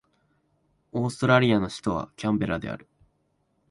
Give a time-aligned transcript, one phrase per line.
[0.93, 2.87] オーストラリアの首都はキャンベラである